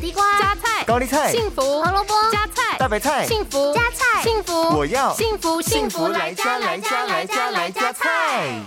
[0.00, 8.58] 地瓜、加菜、高丽菜、幸福、胡萝卜、加菜、大白菜、幸福、加菜、幸福，我要幸福幸福来加来加来加来加菜。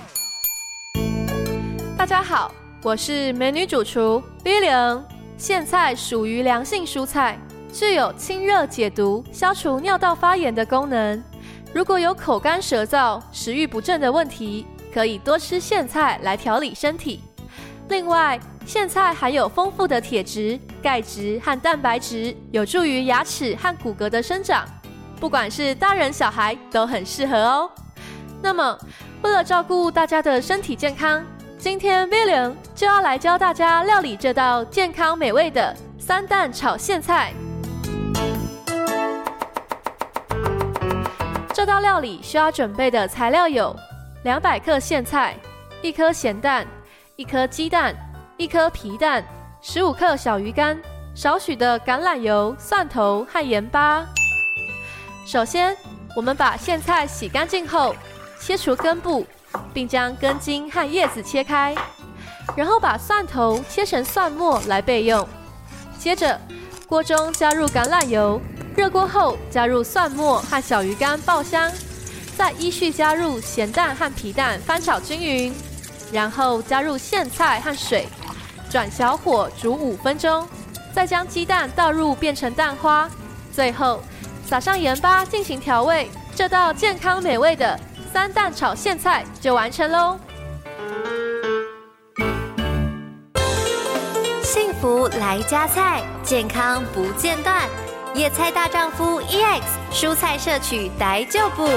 [1.97, 5.01] 大家好，我是美女主厨 Billion。
[5.39, 7.39] 苋菜属于凉性蔬菜，
[7.73, 11.21] 具有清热解毒、消除尿道发炎的功能。
[11.73, 17.23] 如果有口干舌燥、食欲不振的问题，可以多吃苋菜来调理身体。
[17.89, 24.67] 另外，苋菜含有丰富的铁质、钙质和蛋白质，有助于牙齿和骨骼的生长。
[25.17, 27.71] 不管是大人小孩都很适合哦。
[28.41, 28.77] 那么，
[29.21, 31.23] 为了照顾大家的身体健康，
[31.57, 37.31] 今天 William 就要来教大家料理这道健康美味的三蛋炒苋菜。
[41.53, 43.73] 这道料理需要准备的材料有：
[44.25, 45.37] 两百克苋菜、
[45.81, 46.67] 一颗咸蛋、
[47.15, 47.95] 一颗鸡蛋。
[48.35, 49.23] 一颗皮蛋，
[49.65, 50.77] 十五克小鱼干，
[51.15, 54.05] 少许的橄榄油、蒜头和盐巴。
[55.25, 55.73] 首先，
[56.17, 57.95] 我们把苋菜洗干净后，
[58.41, 59.25] 切除根部，
[59.73, 61.73] 并将根茎和叶子切开，
[62.57, 65.25] 然后把蒜头切成蒜末来备用。
[65.97, 66.37] 接着，
[66.85, 68.41] 锅中加入橄榄油，
[68.75, 71.71] 热锅后加入蒜末和小鱼干爆香，
[72.35, 75.55] 再依序加入咸蛋和皮蛋翻炒均匀，
[76.11, 78.05] 然后加入苋菜和水。
[78.73, 80.47] 转小火煮五分钟，
[80.91, 83.07] 再将鸡蛋倒入变成蛋花，
[83.51, 84.01] 最后
[84.47, 87.79] 撒上盐巴进行调味，这道健康美味的
[88.11, 90.17] 三蛋炒苋菜就完成喽。
[94.41, 97.69] 幸福来加菜，健康不间断。
[98.15, 101.69] 野菜大丈夫 EX，蔬菜摄取逮就补。